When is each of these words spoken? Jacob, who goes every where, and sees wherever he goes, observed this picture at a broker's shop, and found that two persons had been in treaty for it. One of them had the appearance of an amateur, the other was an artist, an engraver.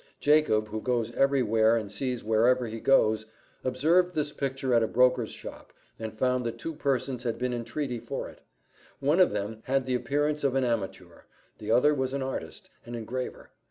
Jacob, 0.19 0.69
who 0.69 0.81
goes 0.81 1.11
every 1.11 1.43
where, 1.43 1.77
and 1.77 1.91
sees 1.91 2.23
wherever 2.23 2.65
he 2.65 2.79
goes, 2.79 3.27
observed 3.63 4.15
this 4.15 4.31
picture 4.33 4.73
at 4.73 4.81
a 4.81 4.87
broker's 4.87 5.29
shop, 5.29 5.71
and 5.99 6.17
found 6.17 6.43
that 6.43 6.57
two 6.57 6.73
persons 6.73 7.21
had 7.21 7.37
been 7.37 7.53
in 7.53 7.63
treaty 7.63 7.99
for 7.99 8.27
it. 8.27 8.41
One 8.99 9.19
of 9.19 9.29
them 9.31 9.59
had 9.65 9.85
the 9.85 9.93
appearance 9.93 10.43
of 10.43 10.55
an 10.55 10.63
amateur, 10.63 11.25
the 11.59 11.69
other 11.69 11.93
was 11.93 12.13
an 12.13 12.23
artist, 12.23 12.71
an 12.83 12.95
engraver. 12.95 13.51